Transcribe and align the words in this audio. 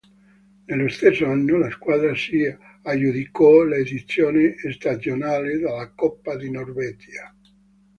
Nello 0.65 0.87
stesso 0.87 1.27
anno, 1.27 1.59
la 1.59 1.69
squadra 1.69 2.15
si 2.15 2.41
aggiudicò 2.81 3.61
l'edizione 3.61 4.55
stagionale 4.73 5.59
della 5.59 5.91
Coppa 5.93 6.35
di 6.35 6.49
Norvegia. 6.49 7.31